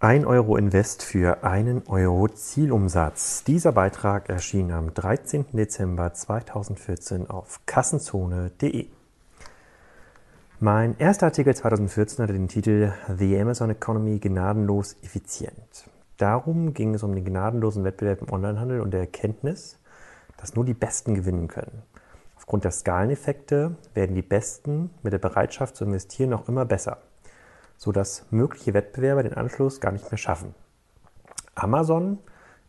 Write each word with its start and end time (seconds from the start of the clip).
1 0.00 0.26
Euro 0.26 0.56
Invest 0.56 1.02
für 1.02 1.42
einen 1.42 1.82
Euro 1.88 2.28
Zielumsatz. 2.28 3.42
Dieser 3.42 3.72
Beitrag 3.72 4.28
erschien 4.28 4.70
am 4.70 4.94
13. 4.94 5.46
Dezember 5.54 6.14
2014 6.14 7.28
auf 7.28 7.62
kassenzone.de. 7.66 8.86
Mein 10.60 10.96
erster 10.98 11.26
Artikel 11.26 11.52
2014 11.52 12.22
hatte 12.22 12.32
den 12.32 12.46
Titel 12.46 12.92
The 13.08 13.40
Amazon 13.40 13.70
Economy 13.70 14.20
gnadenlos 14.20 14.94
effizient. 15.02 15.90
Darum 16.16 16.74
ging 16.74 16.94
es 16.94 17.02
um 17.02 17.12
den 17.12 17.24
gnadenlosen 17.24 17.82
Wettbewerb 17.82 18.22
im 18.22 18.32
Onlinehandel 18.32 18.80
und 18.80 18.92
der 18.92 19.00
Erkenntnis, 19.00 19.80
dass 20.36 20.54
nur 20.54 20.64
die 20.64 20.74
Besten 20.74 21.16
gewinnen 21.16 21.48
können. 21.48 21.82
Aufgrund 22.36 22.62
der 22.62 22.70
Skaleneffekte 22.70 23.74
werden 23.94 24.14
die 24.14 24.22
Besten 24.22 24.90
mit 25.02 25.12
der 25.12 25.18
Bereitschaft 25.18 25.74
zu 25.74 25.84
investieren 25.84 26.30
noch 26.30 26.48
immer 26.48 26.64
besser 26.64 26.98
sodass 27.78 28.26
mögliche 28.30 28.74
Wettbewerber 28.74 29.22
den 29.22 29.34
Anschluss 29.34 29.80
gar 29.80 29.92
nicht 29.92 30.10
mehr 30.10 30.18
schaffen. 30.18 30.54
Amazon 31.54 32.18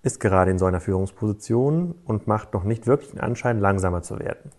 ist 0.03 0.19
gerade 0.19 0.51
in 0.51 0.59
so 0.59 0.65
einer 0.65 0.79
Führungsposition 0.79 1.95
und 2.05 2.27
macht 2.27 2.53
noch 2.53 2.63
nicht 2.63 2.87
wirklich 2.87 3.11
den 3.11 3.19
Anschein, 3.19 3.59
langsamer 3.59 4.01
zu 4.03 4.19
werden. 4.19 4.51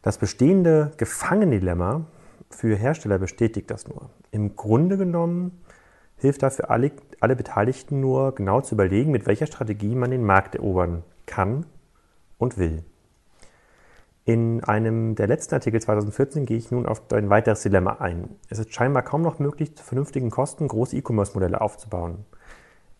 Das 0.00 0.16
bestehende 0.16 0.92
Gefangendilemma 0.96 2.06
für 2.50 2.76
Hersteller 2.76 3.18
bestätigt 3.18 3.70
das 3.70 3.88
nur. 3.88 4.10
Im 4.30 4.56
Grunde 4.56 4.96
genommen 4.96 5.60
hilft 6.16 6.42
dafür 6.42 6.70
alle, 6.70 6.92
alle 7.20 7.36
Beteiligten 7.36 8.00
nur, 8.00 8.34
genau 8.34 8.60
zu 8.60 8.76
überlegen, 8.76 9.10
mit 9.10 9.26
welcher 9.26 9.46
Strategie 9.46 9.94
man 9.94 10.10
den 10.10 10.24
Markt 10.24 10.54
erobern 10.54 11.02
kann 11.26 11.66
und 12.38 12.58
will. 12.58 12.84
In 14.24 14.62
einem 14.62 15.16
der 15.16 15.26
letzten 15.26 15.54
Artikel 15.54 15.80
2014 15.80 16.46
gehe 16.46 16.56
ich 16.56 16.70
nun 16.70 16.86
auf 16.86 17.02
ein 17.12 17.28
weiteres 17.28 17.62
Dilemma 17.62 17.96
ein. 17.98 18.36
Es 18.48 18.60
ist 18.60 18.72
scheinbar 18.72 19.02
kaum 19.02 19.22
noch 19.22 19.40
möglich, 19.40 19.74
zu 19.74 19.82
vernünftigen 19.82 20.30
Kosten 20.30 20.68
große 20.68 20.96
E-Commerce-Modelle 20.96 21.60
aufzubauen. 21.60 22.24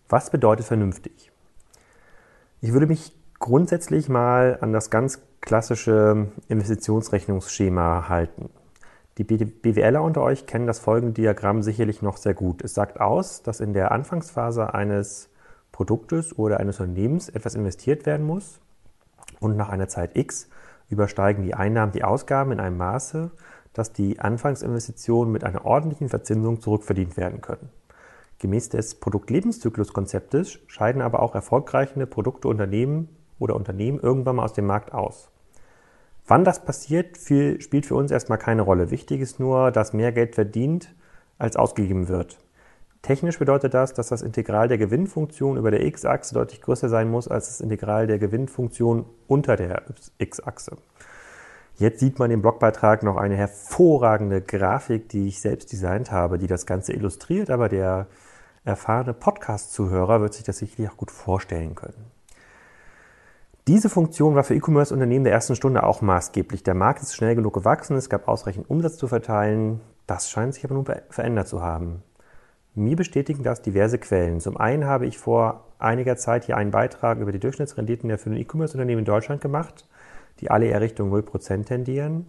Was 0.08 0.30
bedeutet 0.30 0.66
vernünftig? 0.66 1.30
Ich 2.60 2.72
würde 2.72 2.88
mich 2.88 3.12
grundsätzlich 3.38 4.08
mal 4.08 4.58
an 4.60 4.72
das 4.72 4.90
ganz 4.90 5.20
klassische 5.40 6.28
Investitionsrechnungsschema 6.48 8.08
halten. 8.08 8.50
Die 9.18 9.24
BWLer 9.24 10.02
unter 10.02 10.22
euch 10.22 10.46
kennen 10.46 10.66
das 10.66 10.80
folgende 10.80 11.14
Diagramm 11.14 11.62
sicherlich 11.62 12.02
noch 12.02 12.16
sehr 12.16 12.34
gut. 12.34 12.62
Es 12.64 12.74
sagt 12.74 13.00
aus, 13.00 13.42
dass 13.42 13.60
in 13.60 13.74
der 13.74 13.92
Anfangsphase 13.92 14.74
eines 14.74 15.28
Produktes 15.70 16.36
oder 16.36 16.58
eines 16.58 16.80
Unternehmens 16.80 17.28
etwas 17.28 17.54
investiert 17.54 18.06
werden 18.06 18.26
muss 18.26 18.58
und 19.38 19.56
nach 19.56 19.68
einer 19.68 19.88
Zeit 19.88 20.16
X 20.16 20.48
übersteigen 20.92 21.44
die 21.44 21.54
Einnahmen 21.54 21.92
die 21.92 22.04
Ausgaben 22.04 22.52
in 22.52 22.60
einem 22.60 22.76
Maße, 22.76 23.30
dass 23.72 23.92
die 23.92 24.20
Anfangsinvestitionen 24.20 25.32
mit 25.32 25.44
einer 25.44 25.64
ordentlichen 25.64 26.08
Verzinsung 26.08 26.60
zurückverdient 26.60 27.16
werden 27.16 27.40
können. 27.40 27.70
Gemäß 28.38 28.68
des 28.70 28.96
Produktlebenszyklus-Konzeptes 28.96 30.58
scheiden 30.66 31.00
aber 31.00 31.20
auch 31.20 31.34
erfolgreiche 31.34 32.06
Produkte 32.06 32.48
Unternehmen 32.48 33.08
oder 33.38 33.56
Unternehmen 33.56 34.00
irgendwann 34.00 34.36
mal 34.36 34.44
aus 34.44 34.52
dem 34.52 34.66
Markt 34.66 34.92
aus. 34.92 35.30
Wann 36.26 36.44
das 36.44 36.64
passiert, 36.64 37.16
spielt 37.18 37.86
für 37.86 37.94
uns 37.94 38.10
erstmal 38.10 38.38
keine 38.38 38.62
Rolle. 38.62 38.90
Wichtig 38.90 39.20
ist 39.20 39.40
nur, 39.40 39.70
dass 39.70 39.92
mehr 39.92 40.12
Geld 40.12 40.34
verdient 40.34 40.94
als 41.38 41.56
ausgegeben 41.56 42.08
wird. 42.08 42.38
Technisch 43.02 43.40
bedeutet 43.40 43.74
das, 43.74 43.94
dass 43.94 44.08
das 44.08 44.22
Integral 44.22 44.68
der 44.68 44.78
Gewinnfunktion 44.78 45.56
über 45.56 45.72
der 45.72 45.84
x-Achse 45.84 46.34
deutlich 46.34 46.62
größer 46.62 46.88
sein 46.88 47.10
muss 47.10 47.26
als 47.26 47.48
das 47.48 47.60
Integral 47.60 48.06
der 48.06 48.20
Gewinnfunktion 48.20 49.06
unter 49.26 49.56
der 49.56 49.82
x-Achse. 50.18 50.76
Jetzt 51.78 51.98
sieht 51.98 52.20
man 52.20 52.30
im 52.30 52.42
Blogbeitrag 52.42 53.02
noch 53.02 53.16
eine 53.16 53.34
hervorragende 53.34 54.40
Grafik, 54.40 55.08
die 55.08 55.26
ich 55.26 55.40
selbst 55.40 55.72
designt 55.72 56.12
habe, 56.12 56.38
die 56.38 56.46
das 56.46 56.64
Ganze 56.64 56.92
illustriert, 56.92 57.50
aber 57.50 57.68
der 57.68 58.06
erfahrene 58.64 59.14
Podcast-Zuhörer 59.14 60.20
wird 60.20 60.34
sich 60.34 60.44
das 60.44 60.58
sicherlich 60.58 60.88
auch 60.88 60.96
gut 60.96 61.10
vorstellen 61.10 61.74
können. 61.74 62.12
Diese 63.66 63.88
Funktion 63.88 64.36
war 64.36 64.44
für 64.44 64.54
E-Commerce-Unternehmen 64.54 65.24
der 65.24 65.32
ersten 65.32 65.56
Stunde 65.56 65.82
auch 65.82 66.02
maßgeblich. 66.02 66.62
Der 66.62 66.74
Markt 66.74 67.02
ist 67.02 67.16
schnell 67.16 67.34
genug 67.34 67.54
gewachsen, 67.54 67.96
es 67.96 68.08
gab 68.08 68.28
ausreichend 68.28 68.70
Umsatz 68.70 68.96
zu 68.96 69.08
verteilen. 69.08 69.80
Das 70.06 70.30
scheint 70.30 70.54
sich 70.54 70.64
aber 70.64 70.74
nun 70.74 70.86
verändert 71.10 71.48
zu 71.48 71.62
haben. 71.62 72.02
Mir 72.74 72.96
bestätigen 72.96 73.42
das 73.42 73.60
diverse 73.60 73.98
Quellen. 73.98 74.40
Zum 74.40 74.56
einen 74.56 74.86
habe 74.86 75.04
ich 75.04 75.18
vor 75.18 75.66
einiger 75.78 76.16
Zeit 76.16 76.44
hier 76.44 76.56
einen 76.56 76.70
Beitrag 76.70 77.18
über 77.18 77.30
die 77.30 77.38
Durchschnittsrenditen 77.38 78.08
der 78.08 78.18
ein 78.24 78.36
E-Commerce-Unternehmen 78.36 79.00
in 79.00 79.04
Deutschland 79.04 79.42
gemacht, 79.42 79.86
die 80.40 80.50
alle 80.50 80.64
eher 80.64 80.80
Richtung 80.80 81.12
0% 81.12 81.66
tendieren. 81.66 82.28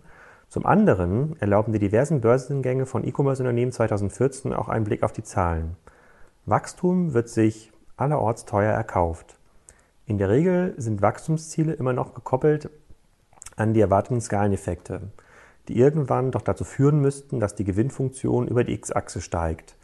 Zum 0.50 0.66
anderen 0.66 1.38
erlauben 1.40 1.72
die 1.72 1.80
diversen 1.80 2.20
Börsengänge 2.20 2.86
von 2.86 3.08
E-Commerce-Unternehmen 3.08 3.72
2014 3.72 4.52
auch 4.52 4.68
einen 4.68 4.84
Blick 4.84 5.03
auf 5.03 5.14
die 5.14 5.24
Zahlen. 5.24 5.78
Wachstum 6.46 7.14
wird 7.14 7.30
sich 7.30 7.72
allerorts 7.96 8.44
teuer 8.44 8.74
erkauft. 8.74 9.38
In 10.08 10.18
der 10.18 10.28
Regel 10.28 10.74
sind 10.76 11.02
Wachstumsziele 11.02 11.72
immer 11.72 11.94
noch 11.94 12.14
gekoppelt 12.14 12.70
an 13.56 13.74
die 13.74 13.80
erwarteten 13.80 14.20
Skaleneffekte, 14.20 15.03
die 15.70 15.78
irgendwann 15.78 16.32
doch 16.32 16.42
dazu 16.42 16.66
führen 16.66 17.00
müssten, 17.00 17.40
dass 17.40 17.56
die 17.56 17.64
Gewinnfunktion 17.64 18.50
über 18.50 18.66
die 18.66 18.74
X-Achse 18.74 19.22
steigt. 19.22 19.78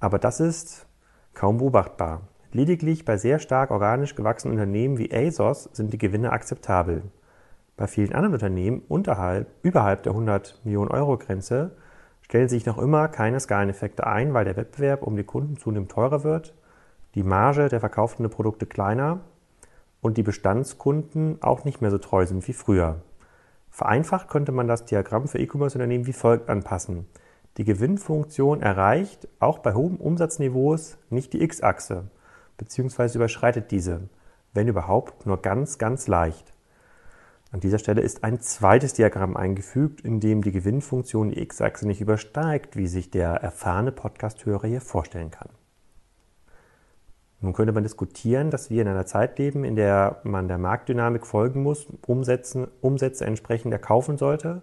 Aber 0.00 0.18
das 0.18 0.40
ist 0.40 0.86
kaum 1.34 1.58
beobachtbar. 1.58 2.22
Lediglich 2.52 3.04
bei 3.04 3.16
sehr 3.16 3.38
stark 3.38 3.70
organisch 3.70 4.16
gewachsenen 4.16 4.54
Unternehmen 4.54 4.98
wie 4.98 5.12
ASOS 5.14 5.68
sind 5.72 5.92
die 5.92 5.98
Gewinne 5.98 6.32
akzeptabel. 6.32 7.02
Bei 7.76 7.86
vielen 7.86 8.12
anderen 8.12 8.34
Unternehmen 8.34 8.82
unterhalb, 8.88 9.46
überhalb 9.62 10.02
der 10.02 10.12
100 10.12 10.60
Millionen 10.64 10.90
Euro 10.90 11.16
Grenze 11.16 11.76
stellen 12.22 12.48
sich 12.48 12.66
noch 12.66 12.78
immer 12.78 13.08
keine 13.08 13.40
Skaleneffekte 13.40 14.06
ein, 14.06 14.34
weil 14.34 14.44
der 14.44 14.56
Wettbewerb 14.56 15.02
um 15.02 15.16
die 15.16 15.24
Kunden 15.24 15.56
zunehmend 15.56 15.90
teurer 15.90 16.24
wird, 16.24 16.54
die 17.14 17.22
Marge 17.22 17.68
der 17.68 17.80
verkauften 17.80 18.28
Produkte 18.30 18.66
kleiner 18.66 19.20
und 20.00 20.16
die 20.16 20.22
Bestandskunden 20.22 21.42
auch 21.42 21.64
nicht 21.64 21.80
mehr 21.80 21.90
so 21.90 21.98
treu 21.98 22.26
sind 22.26 22.46
wie 22.48 22.52
früher. 22.52 23.02
Vereinfacht 23.70 24.28
könnte 24.28 24.52
man 24.52 24.66
das 24.66 24.84
Diagramm 24.84 25.28
für 25.28 25.38
E-Commerce-Unternehmen 25.38 26.06
wie 26.06 26.12
folgt 26.12 26.48
anpassen. 26.48 27.06
Die 27.56 27.64
Gewinnfunktion 27.64 28.62
erreicht 28.62 29.28
auch 29.40 29.58
bei 29.58 29.74
hohen 29.74 29.96
Umsatzniveaus 29.96 30.98
nicht 31.10 31.32
die 31.32 31.42
X-Achse 31.42 32.10
bzw. 32.58 33.16
überschreitet 33.16 33.70
diese, 33.70 34.08
wenn 34.54 34.68
überhaupt 34.68 35.26
nur 35.26 35.42
ganz, 35.42 35.78
ganz 35.78 36.06
leicht. 36.06 36.52
An 37.52 37.58
dieser 37.58 37.78
Stelle 37.78 38.00
ist 38.00 38.22
ein 38.22 38.40
zweites 38.40 38.92
Diagramm 38.92 39.36
eingefügt, 39.36 40.02
in 40.02 40.20
dem 40.20 40.42
die 40.42 40.52
Gewinnfunktion 40.52 41.30
die 41.30 41.40
X-Achse 41.40 41.86
nicht 41.86 42.00
übersteigt, 42.00 42.76
wie 42.76 42.86
sich 42.86 43.10
der 43.10 43.30
erfahrene 43.30 43.90
Podcasthörer 43.90 44.68
hier 44.68 44.80
vorstellen 44.80 45.32
kann. 45.32 45.48
Nun 47.40 47.52
könnte 47.52 47.72
man 47.72 47.82
diskutieren, 47.82 48.50
dass 48.50 48.70
wir 48.70 48.82
in 48.82 48.88
einer 48.88 49.06
Zeit 49.06 49.38
leben, 49.38 49.64
in 49.64 49.74
der 49.74 50.20
man 50.22 50.46
der 50.46 50.58
Marktdynamik 50.58 51.26
folgen 51.26 51.62
muss, 51.62 51.88
Umsätze, 52.06 52.68
entsprechend 53.24 53.72
erkaufen 53.72 54.18
sollte, 54.18 54.62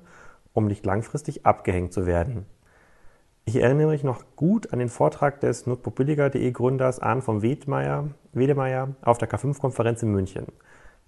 um 0.54 0.68
nicht 0.68 0.86
langfristig 0.86 1.46
abgehängt 1.46 1.92
zu 1.92 2.06
werden. 2.06 2.46
Ich 3.48 3.56
erinnere 3.56 3.88
mich 3.88 4.04
noch 4.04 4.26
gut 4.36 4.74
an 4.74 4.80
den 4.80 4.90
Vortrag 4.90 5.40
des 5.40 5.68
notebookbilliger.de 5.68 6.52
Gründers 6.52 7.00
Arne 7.00 7.22
von 7.22 7.42
Wedemeyer, 7.42 8.10
Wedemeyer 8.34 8.90
auf 9.02 9.20
der 9.20 9.30
K5-Konferenz 9.30 10.04
in 10.04 10.12
München. 10.12 10.48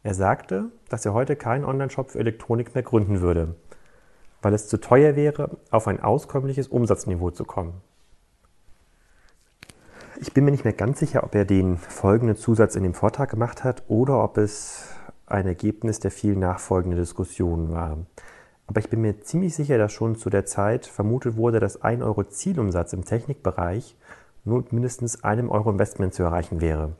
Er 0.04 0.14
sagte, 0.14 0.72
dass 0.88 1.06
er 1.06 1.14
heute 1.14 1.36
keinen 1.36 1.66
Online-Shop 1.66 2.12
für 2.12 2.20
Elektronik 2.20 2.74
mehr 2.76 2.84
gründen 2.84 3.20
würde, 3.20 3.56
weil 4.42 4.54
es 4.54 4.70
zu 4.70 4.80
teuer 4.80 5.18
wäre, 5.18 5.58
auf 5.70 5.90
ein 5.90 6.00
auskömmliches 6.00 6.70
Umsatzniveau 6.70 7.32
zu 7.32 7.44
kommen. 7.44 7.74
Ich 10.22 10.34
bin 10.34 10.46
mir 10.46 10.52
nicht 10.52 10.64
mehr 10.64 10.72
ganz 10.72 11.00
sicher, 11.00 11.26
ob 11.26 11.36
er 11.36 11.44
den 11.44 11.76
folgenden 11.76 12.38
Zusatz 12.38 12.78
in 12.78 12.84
dem 12.84 12.94
Vortrag 12.94 13.30
gemacht 13.30 13.66
hat 13.66 13.84
oder 13.90 14.24
ob 14.24 14.38
es 14.38 14.94
ein 15.26 15.46
Ergebnis 15.46 16.00
der 16.00 16.12
vielen 16.12 16.40
nachfolgenden 16.40 17.02
Diskussionen 17.02 17.74
war. 17.74 17.98
Aber 18.70 18.80
ich 18.82 18.90
bin 18.90 19.02
mir 19.02 19.20
ziemlich 19.22 19.56
sicher, 19.56 19.80
dass 19.80 19.92
schon 19.92 20.16
zu 20.16 20.30
der 20.30 20.46
Zeit 20.46 20.86
vermutet 20.86 21.36
wurde, 21.36 21.60
dass 21.60 21.82
1 21.82 22.04
Euro 22.04 22.24
Zielumsatz 22.24 22.94
im 22.94 23.04
Technikbereich 23.04 23.96
nur 24.46 24.64
mindestens 24.70 25.24
einem 25.24 25.50
Euro 25.50 25.72
Investment 25.72 26.14
zu 26.14 26.22
erreichen 26.22 26.62
wäre. 26.62 26.94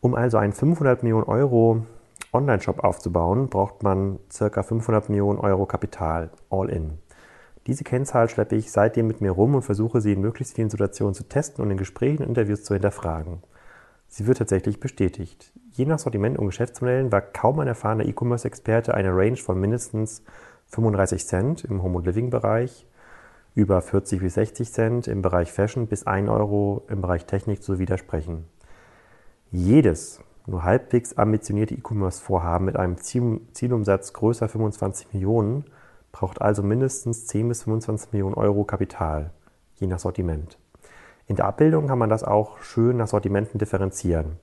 Um 0.00 0.14
also 0.14 0.38
einen 0.38 0.52
500 0.52 1.02
Millionen 1.02 1.24
Euro 1.24 1.82
Online-Shop 2.32 2.84
aufzubauen, 2.84 3.48
braucht 3.48 3.82
man 3.82 4.20
ca. 4.32 4.62
500 4.62 5.08
Millionen 5.08 5.40
Euro 5.40 5.66
Kapital, 5.66 6.30
all 6.50 6.70
in. 6.70 6.98
Diese 7.66 7.82
Kennzahl 7.82 8.28
schleppe 8.28 8.54
ich 8.54 8.70
seitdem 8.70 9.08
mit 9.08 9.20
mir 9.20 9.32
rum 9.32 9.56
und 9.56 9.62
versuche 9.62 10.00
sie 10.00 10.12
in 10.12 10.20
möglichst 10.20 10.54
vielen 10.54 10.70
Situationen 10.70 11.14
zu 11.14 11.24
testen 11.24 11.64
und 11.64 11.72
in 11.72 11.78
Gesprächen 11.78 12.22
und 12.22 12.28
Interviews 12.28 12.62
zu 12.62 12.74
hinterfragen. 12.74 13.42
Sie 14.06 14.28
wird 14.28 14.38
tatsächlich 14.38 14.78
bestätigt. 14.78 15.52
Je 15.72 15.84
nach 15.84 15.98
Sortiment 15.98 16.38
und 16.38 16.46
Geschäftsmodellen 16.46 17.10
war 17.10 17.22
kaum 17.22 17.58
ein 17.58 17.68
erfahrener 17.68 18.06
E-Commerce-Experte 18.06 18.94
eine 18.94 19.10
Range 19.10 19.36
von 19.36 19.58
mindestens 19.58 20.22
35 20.70 21.26
Cent 21.26 21.64
im 21.64 21.82
Home- 21.82 21.98
und 21.98 22.06
Living-Bereich, 22.06 22.86
über 23.54 23.82
40 23.82 24.20
bis 24.20 24.34
60 24.34 24.72
Cent 24.72 25.08
im 25.08 25.22
Bereich 25.22 25.52
Fashion 25.52 25.86
bis 25.86 26.06
1 26.06 26.28
Euro 26.28 26.84
im 26.88 27.00
Bereich 27.00 27.26
Technik 27.26 27.62
zu 27.62 27.78
widersprechen. 27.78 28.46
Jedes 29.50 30.20
nur 30.46 30.64
halbwegs 30.64 31.16
ambitionierte 31.16 31.74
E-Commerce-Vorhaben 31.74 32.64
mit 32.64 32.76
einem 32.76 32.96
Zielumsatz 32.98 34.12
größer 34.12 34.48
25 34.48 35.12
Millionen 35.12 35.64
braucht 36.12 36.40
also 36.40 36.62
mindestens 36.62 37.26
10 37.26 37.48
bis 37.48 37.62
25 37.64 38.12
Millionen 38.12 38.34
Euro 38.34 38.64
Kapital, 38.64 39.30
je 39.76 39.86
nach 39.86 39.98
Sortiment. 39.98 40.58
In 41.26 41.36
der 41.36 41.44
Abbildung 41.46 41.86
kann 41.86 41.98
man 41.98 42.10
das 42.10 42.24
auch 42.24 42.58
schön 42.62 42.96
nach 42.96 43.06
Sortimenten 43.06 43.58
differenzieren. 43.58 44.38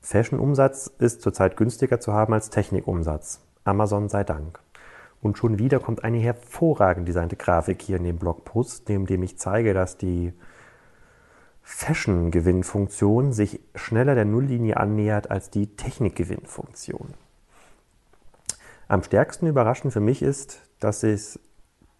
Fashion-Umsatz 0.00 0.86
ist 0.98 1.22
zurzeit 1.22 1.56
günstiger 1.56 2.00
zu 2.00 2.12
haben 2.12 2.32
als 2.32 2.50
Technikumsatz. 2.50 3.40
Amazon 3.64 4.08
sei 4.08 4.24
Dank. 4.24 4.60
Und 5.22 5.36
schon 5.36 5.58
wieder 5.58 5.80
kommt 5.80 6.02
eine 6.02 6.18
hervorragend 6.18 7.06
designte 7.06 7.36
Grafik 7.36 7.82
hier 7.82 7.96
in 7.96 8.04
dem 8.04 8.18
Blogpost, 8.18 8.88
neben 8.88 9.06
dem 9.06 9.22
ich 9.22 9.38
zeige, 9.38 9.74
dass 9.74 9.98
die 9.98 10.32
Fashion-Gewinnfunktion 11.62 13.32
sich 13.32 13.60
schneller 13.74 14.14
der 14.14 14.24
Nulllinie 14.24 14.76
annähert 14.76 15.30
als 15.30 15.50
die 15.50 15.76
Technik-Gewinnfunktion. 15.76 17.14
Am 18.88 19.02
stärksten 19.02 19.46
überraschend 19.46 19.92
für 19.92 20.00
mich 20.00 20.22
ist, 20.22 20.62
dass 20.80 21.02
es 21.02 21.38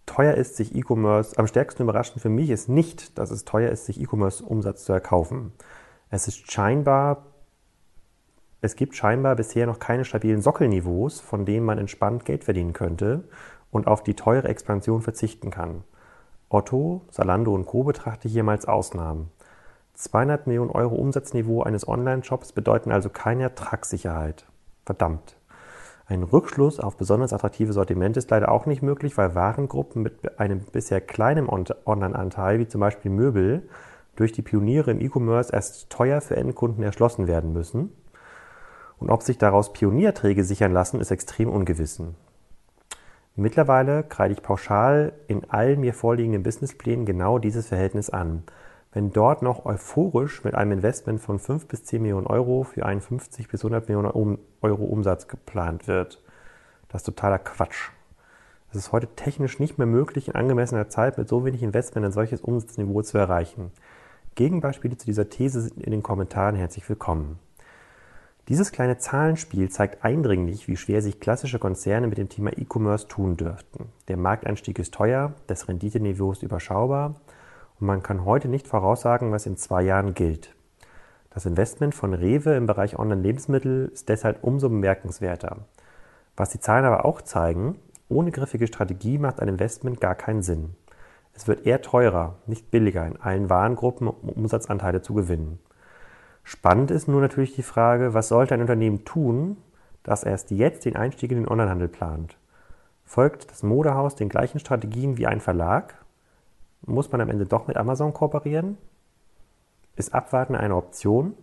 teuer 0.05 0.33
ist, 0.33 0.57
sich 0.57 0.75
E-Commerce, 0.75 1.37
am 1.37 1.47
stärksten 1.47 1.83
überraschend 1.83 2.21
für 2.21 2.29
mich 2.29 2.49
ist 2.49 2.67
nicht, 2.67 3.17
dass 3.17 3.31
es 3.31 3.45
teuer 3.45 3.69
ist, 3.69 3.85
sich 3.85 4.01
E-Commerce-Umsatz 4.01 4.83
zu 4.83 4.91
erkaufen. 4.91 5.53
Es 6.09 6.27
ist 6.27 6.51
scheinbar 6.51 7.30
es 8.61 8.75
gibt 8.75 8.95
scheinbar 8.95 9.35
bisher 9.35 9.65
noch 9.65 9.79
keine 9.79 10.05
stabilen 10.05 10.41
Sockelniveaus, 10.41 11.19
von 11.19 11.45
denen 11.45 11.65
man 11.65 11.79
entspannt 11.79 12.25
Geld 12.25 12.43
verdienen 12.43 12.73
könnte 12.73 13.23
und 13.71 13.87
auf 13.87 14.03
die 14.03 14.13
teure 14.13 14.47
Expansion 14.47 15.01
verzichten 15.01 15.49
kann. 15.49 15.83
Otto, 16.47 17.01
Salando 17.09 17.55
und 17.55 17.65
Co. 17.65 17.83
betrachte 17.83 18.27
hier 18.27 18.43
mal 18.43 18.59
Ausnahmen. 18.63 19.31
200 19.95 20.45
Millionen 20.45 20.69
Euro 20.69 20.95
Umsatzniveau 20.95 21.63
eines 21.63 21.87
Online-Shops 21.87 22.51
bedeuten 22.51 22.91
also 22.91 23.09
keine 23.09 23.43
Ertragssicherheit. 23.43 24.45
Verdammt. 24.85 25.37
Ein 26.05 26.23
Rückschluss 26.23 26.79
auf 26.79 26.97
besonders 26.97 27.33
attraktive 27.33 27.73
Sortimente 27.73 28.19
ist 28.19 28.29
leider 28.29 28.51
auch 28.51 28.65
nicht 28.65 28.81
möglich, 28.83 29.17
weil 29.17 29.33
Warengruppen 29.33 30.03
mit 30.03 30.39
einem 30.39 30.59
bisher 30.59 31.01
kleinen 31.01 31.47
Online-Anteil, 31.49 32.59
wie 32.59 32.67
zum 32.67 32.81
Beispiel 32.81 33.09
Möbel, 33.09 33.67
durch 34.15 34.33
die 34.33 34.41
Pioniere 34.41 34.91
im 34.91 34.99
E-Commerce 34.99 35.53
erst 35.53 35.89
teuer 35.89 36.21
für 36.21 36.35
Endkunden 36.35 36.83
erschlossen 36.83 37.27
werden 37.27 37.53
müssen 37.53 37.91
und 39.01 39.09
ob 39.09 39.23
sich 39.23 39.37
daraus 39.37 39.73
Pionierträge 39.73 40.43
sichern 40.43 40.71
lassen, 40.71 41.01
ist 41.01 41.11
extrem 41.11 41.49
ungewiss. 41.49 42.01
Mittlerweile 43.35 44.03
kreide 44.03 44.33
ich 44.33 44.43
pauschal 44.43 45.13
in 45.27 45.49
allen 45.49 45.79
mir 45.79 45.93
vorliegenden 45.93 46.43
Businessplänen 46.43 47.05
genau 47.05 47.39
dieses 47.39 47.67
Verhältnis 47.67 48.09
an. 48.11 48.43
Wenn 48.93 49.11
dort 49.11 49.41
noch 49.41 49.65
euphorisch 49.65 50.43
mit 50.43 50.53
einem 50.53 50.73
Investment 50.73 51.19
von 51.19 51.39
5 51.39 51.67
bis 51.67 51.83
10 51.85 52.01
Millionen 52.01 52.27
Euro 52.27 52.63
für 52.63 52.85
einen 52.85 53.01
50 53.01 53.47
bis 53.47 53.61
100 53.61 53.89
Millionen 53.89 54.37
Euro 54.61 54.83
Umsatz 54.83 55.27
geplant 55.27 55.87
wird, 55.87 56.21
das 56.89 57.01
ist 57.01 57.05
totaler 57.05 57.39
Quatsch. 57.39 57.89
Es 58.69 58.75
ist 58.75 58.91
heute 58.91 59.07
technisch 59.15 59.59
nicht 59.59 59.77
mehr 59.77 59.87
möglich, 59.87 60.27
in 60.27 60.35
angemessener 60.35 60.89
Zeit 60.89 61.17
mit 61.17 61.27
so 61.27 61.43
wenig 61.43 61.63
Investment 61.63 62.05
ein 62.05 62.11
solches 62.11 62.41
Umsatzniveau 62.41 63.01
zu 63.01 63.17
erreichen. 63.17 63.71
Gegenbeispiele 64.35 64.95
zu 64.95 65.05
dieser 65.05 65.29
These 65.29 65.61
sind 65.61 65.83
in 65.83 65.91
den 65.91 66.03
Kommentaren 66.03 66.55
herzlich 66.55 66.87
willkommen. 66.87 67.39
Dieses 68.47 68.71
kleine 68.71 68.97
Zahlenspiel 68.97 69.69
zeigt 69.69 70.03
eindringlich, 70.03 70.67
wie 70.67 70.75
schwer 70.75 71.01
sich 71.01 71.19
klassische 71.19 71.59
Konzerne 71.59 72.07
mit 72.07 72.17
dem 72.17 72.27
Thema 72.27 72.51
E-Commerce 72.57 73.07
tun 73.07 73.37
dürften. 73.37 73.89
Der 74.07 74.17
Markteinstieg 74.17 74.79
ist 74.79 74.93
teuer, 74.93 75.33
das 75.47 75.67
Renditeniveau 75.67 76.31
ist 76.31 76.41
überschaubar 76.41 77.15
und 77.79 77.87
man 77.87 78.01
kann 78.01 78.25
heute 78.25 78.47
nicht 78.47 78.67
voraussagen, 78.67 79.31
was 79.31 79.45
in 79.45 79.57
zwei 79.57 79.83
Jahren 79.83 80.15
gilt. 80.15 80.55
Das 81.29 81.45
Investment 81.45 81.95
von 81.95 82.13
Rewe 82.13 82.55
im 82.55 82.65
Bereich 82.65 82.97
Online-Lebensmittel 82.97 83.89
ist 83.93 84.09
deshalb 84.09 84.43
umso 84.43 84.69
bemerkenswerter. 84.69 85.59
Was 86.35 86.49
die 86.49 86.59
Zahlen 86.59 86.85
aber 86.85 87.05
auch 87.05 87.21
zeigen, 87.21 87.77
ohne 88.09 88.31
griffige 88.31 88.67
Strategie 88.67 89.17
macht 89.17 89.39
ein 89.39 89.47
Investment 89.47 90.01
gar 90.01 90.15
keinen 90.15 90.41
Sinn. 90.41 90.75
Es 91.33 91.47
wird 91.47 91.65
eher 91.65 91.81
teurer, 91.81 92.35
nicht 92.47 92.71
billiger, 92.71 93.05
in 93.05 93.17
allen 93.21 93.49
Warengruppen 93.49 94.07
um 94.07 94.29
Umsatzanteile 94.29 95.01
zu 95.01 95.13
gewinnen. 95.13 95.59
Spannend 96.43 96.91
ist 96.91 97.07
nur 97.07 97.21
natürlich 97.21 97.55
die 97.55 97.63
Frage, 97.63 98.13
was 98.13 98.27
sollte 98.27 98.53
ein 98.53 98.61
Unternehmen 98.61 99.05
tun, 99.05 99.57
das 100.03 100.23
erst 100.23 100.51
jetzt 100.51 100.85
den 100.85 100.95
Einstieg 100.95 101.31
in 101.31 101.37
den 101.37 101.47
Onlinehandel 101.47 101.87
plant? 101.87 102.37
Folgt 103.05 103.51
das 103.51 103.63
Modehaus 103.63 104.15
den 104.15 104.29
gleichen 104.29 104.59
Strategien 104.59 105.17
wie 105.17 105.27
ein 105.27 105.41
Verlag? 105.41 105.95
Muss 106.85 107.11
man 107.11 107.21
am 107.21 107.29
Ende 107.29 107.45
doch 107.45 107.67
mit 107.67 107.77
Amazon 107.77 108.13
kooperieren? 108.13 108.77
Ist 109.95 110.13
Abwarten 110.13 110.55
eine 110.55 110.75
Option? 110.75 111.35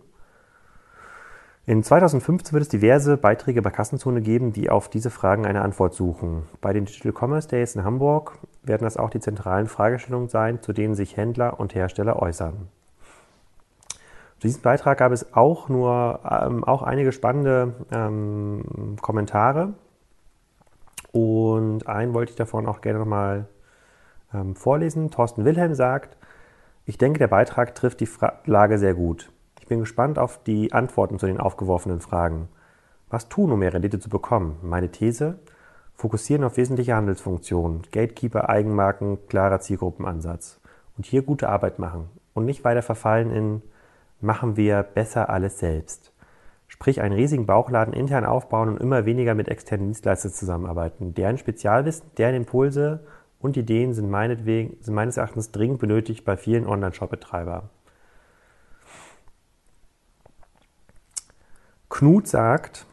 In 1.65 1.83
2015 1.83 2.53
wird 2.53 2.63
es 2.63 2.69
diverse 2.69 3.15
Beiträge 3.15 3.61
bei 3.61 3.69
Kassenzone 3.69 4.21
geben, 4.21 4.53
die 4.53 4.71
auf 4.71 4.89
diese 4.89 5.11
Fragen 5.11 5.45
eine 5.45 5.61
Antwort 5.61 5.93
suchen. 5.93 6.47
Bei 6.61 6.73
den 6.73 6.85
Digital 6.85 7.13
Commerce 7.13 7.47
Days 7.47 7.75
in 7.75 7.83
Hamburg 7.83 8.39
werden 8.63 8.85
das 8.85 8.97
auch 8.97 9.11
die 9.11 9.19
zentralen 9.19 9.67
Fragestellungen 9.67 10.29
sein, 10.29 10.63
zu 10.63 10.73
denen 10.73 10.95
sich 10.95 11.15
Händler 11.15 11.59
und 11.59 11.75
Hersteller 11.75 12.19
äußern. 12.19 12.69
Zu 14.39 14.47
diesem 14.47 14.61
Beitrag 14.61 14.99
gab 14.99 15.11
es 15.11 15.33
auch 15.33 15.67
nur 15.67 16.21
ähm, 16.23 16.63
auch 16.63 16.81
einige 16.81 17.11
spannende 17.11 17.73
ähm, 17.91 18.95
Kommentare. 19.01 19.73
Und 21.11 21.87
einen 21.87 22.13
wollte 22.13 22.31
ich 22.31 22.37
davon 22.37 22.65
auch 22.65 22.79
gerne 22.79 22.99
nochmal 22.99 23.47
ähm, 24.33 24.55
vorlesen. 24.55 25.11
Thorsten 25.11 25.43
Wilhelm 25.43 25.73
sagt, 25.73 26.15
ich 26.85 26.97
denke, 26.97 27.19
der 27.19 27.27
Beitrag 27.27 27.75
trifft 27.75 27.99
die 27.99 28.05
Fra 28.05 28.39
Lage 28.45 28.77
sehr 28.77 28.93
gut. 28.93 29.29
Ich 29.59 29.67
bin 29.67 29.81
gespannt 29.81 30.17
auf 30.17 30.41
die 30.41 30.71
Antworten 30.71 31.19
zu 31.19 31.25
den 31.25 31.41
aufgeworfenen 31.41 31.99
Fragen. 31.99 32.47
Was 33.09 33.27
tun, 33.27 33.51
um 33.51 33.59
mehr 33.59 33.73
Rendite 33.73 33.99
zu 33.99 34.09
bekommen? 34.09 34.57
Meine 34.61 34.89
These? 34.89 35.39
Fokussieren 35.95 36.45
auf 36.45 36.55
wesentliche 36.55 36.95
Handelsfunktionen, 36.95 37.81
Gatekeeper, 37.91 38.47
Eigenmarken, 38.47 39.27
klarer 39.27 39.59
Zielgruppenansatz. 39.59 40.61
Und 40.95 41.05
hier 41.05 41.23
gute 41.23 41.49
Arbeit 41.49 41.77
machen. 41.77 42.09
Und 42.33 42.45
nicht 42.45 42.63
weiter 42.63 42.81
verfallen 42.81 43.31
in 43.31 43.61
machen 44.21 44.57
wir 44.57 44.83
besser 44.83 45.29
alles 45.29 45.59
selbst. 45.59 46.11
Sprich, 46.67 47.01
einen 47.01 47.15
riesigen 47.15 47.45
Bauchladen 47.45 47.93
intern 47.93 48.25
aufbauen 48.25 48.69
und 48.69 48.79
immer 48.79 49.05
weniger 49.05 49.35
mit 49.35 49.47
externen 49.47 49.87
Dienstleistern 49.87 50.31
zusammenarbeiten. 50.31 51.13
Deren 51.13 51.37
Spezialwissen, 51.37 52.05
deren 52.17 52.35
Impulse 52.35 53.05
und 53.39 53.57
Ideen 53.57 53.93
sind, 53.93 54.09
meinetwegen, 54.09 54.77
sind 54.81 54.93
meines 54.93 55.17
Erachtens 55.17 55.51
dringend 55.51 55.79
benötigt 55.79 56.25
bei 56.25 56.37
vielen 56.37 56.67
Online-Shop-Betreibern. 56.67 57.69
Knut 61.89 62.27
sagt, 62.27 62.85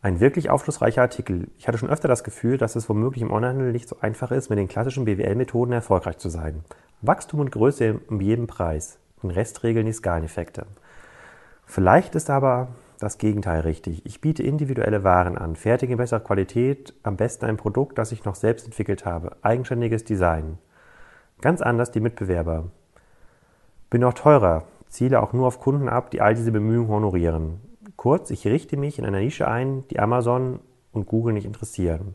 ein 0.00 0.20
wirklich 0.20 0.48
aufschlussreicher 0.48 1.02
Artikel. 1.02 1.48
Ich 1.58 1.66
hatte 1.66 1.78
schon 1.78 1.90
öfter 1.90 2.08
das 2.08 2.24
Gefühl, 2.24 2.56
dass 2.56 2.76
es 2.76 2.88
womöglich 2.88 3.22
im 3.22 3.32
Onlinehandel 3.32 3.72
nicht 3.72 3.88
so 3.88 3.96
einfach 4.00 4.30
ist, 4.30 4.48
mit 4.48 4.58
den 4.58 4.68
klassischen 4.68 5.06
BWL-Methoden 5.06 5.72
erfolgreich 5.72 6.18
zu 6.18 6.28
sein. 6.28 6.62
Wachstum 7.02 7.40
und 7.40 7.50
Größe 7.50 8.00
um 8.08 8.20
jeden 8.20 8.46
Preis. 8.46 8.98
Den 9.24 9.30
Rest 9.30 9.62
regeln 9.64 9.86
die 9.86 9.92
Skaleneffekte. 9.92 10.66
Vielleicht 11.64 12.14
ist 12.14 12.28
aber 12.28 12.68
das 12.98 13.16
Gegenteil 13.16 13.60
richtig. 13.60 14.04
Ich 14.04 14.20
biete 14.20 14.42
individuelle 14.42 15.02
Waren 15.02 15.38
an, 15.38 15.56
fertige 15.56 15.92
in 15.92 15.96
besserer 15.96 16.20
Qualität, 16.20 16.92
am 17.02 17.16
besten 17.16 17.46
ein 17.46 17.56
Produkt, 17.56 17.96
das 17.96 18.12
ich 18.12 18.26
noch 18.26 18.34
selbst 18.34 18.66
entwickelt 18.66 19.06
habe, 19.06 19.36
eigenständiges 19.40 20.04
Design. 20.04 20.58
Ganz 21.40 21.62
anders 21.62 21.90
die 21.90 22.00
Mitbewerber. 22.00 22.66
Bin 23.88 24.04
auch 24.04 24.12
teurer, 24.12 24.64
ziele 24.88 25.22
auch 25.22 25.32
nur 25.32 25.46
auf 25.46 25.58
Kunden 25.58 25.88
ab, 25.88 26.10
die 26.10 26.20
all 26.20 26.34
diese 26.34 26.52
Bemühungen 26.52 26.90
honorieren. 26.90 27.62
Kurz, 27.96 28.30
ich 28.30 28.46
richte 28.46 28.76
mich 28.76 28.98
in 28.98 29.06
einer 29.06 29.20
Nische 29.20 29.48
ein, 29.48 29.88
die 29.88 30.00
Amazon 30.00 30.60
und 30.92 31.06
Google 31.06 31.32
nicht 31.32 31.46
interessieren. 31.46 32.14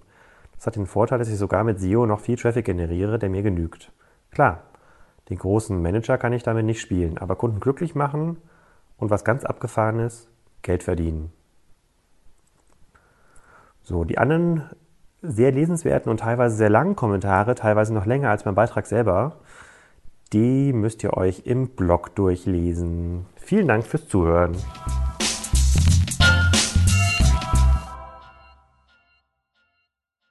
Das 0.56 0.68
hat 0.68 0.75
den 0.75 0.86
Vorteil, 0.86 1.18
dass 1.18 1.30
ich 1.30 1.38
sogar 1.38 1.63
mit 1.63 1.80
SEO 1.80 2.06
noch 2.06 2.20
viel 2.20 2.36
Traffic 2.36 2.66
generiere, 2.66 3.18
der 3.18 3.30
mir 3.30 3.42
genügt. 3.42 3.92
Klar, 4.30 4.62
den 5.29 5.38
großen 5.38 5.81
Manager 5.81 6.17
kann 6.17 6.33
ich 6.33 6.43
damit 6.43 6.65
nicht 6.65 6.81
spielen, 6.81 7.17
aber 7.17 7.36
Kunden 7.36 7.59
glücklich 7.59 7.95
machen 7.95 8.38
und 8.98 9.09
was 9.09 9.24
ganz 9.24 9.43
abgefahren 9.43 10.00
ist, 10.00 10.27
Geld 10.62 10.83
verdienen. 10.83 11.31
So, 13.83 14.03
die 14.03 14.17
anderen 14.17 14.69
sehr 15.21 15.51
lesenswerten 15.51 16.09
und 16.09 16.21
teilweise 16.21 16.55
sehr 16.55 16.69
langen 16.69 16.95
Kommentare, 16.95 17.55
teilweise 17.55 17.93
noch 17.93 18.05
länger 18.05 18.29
als 18.29 18.45
mein 18.45 18.55
Beitrag 18.55 18.86
selber, 18.86 19.38
die 20.31 20.74
müsst 20.74 21.03
ihr 21.03 21.17
euch 21.17 21.43
im 21.45 21.69
Blog 21.69 22.15
durchlesen. 22.15 23.25
Vielen 23.36 23.67
Dank 23.67 23.86
fürs 23.86 24.07
Zuhören. 24.07 24.55